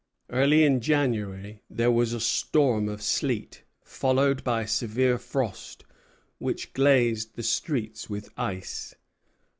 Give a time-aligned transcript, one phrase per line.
[0.31, 5.83] Early in January there was a storm of sleet, followed by severe frost,
[6.39, 8.95] which glazed the streets with ice.